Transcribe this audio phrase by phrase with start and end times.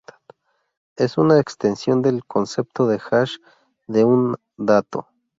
[0.97, 3.35] Es una extensión del concepto de hash
[3.85, 5.07] de un dato.